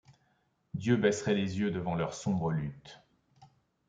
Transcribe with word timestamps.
Dieu 0.73 0.95
baisserait 0.97 1.35
les 1.35 1.59
yeux 1.59 1.69
devant 1.69 1.93
leur 1.93 2.15
sombre 2.15 2.49
lutte! 2.49 3.03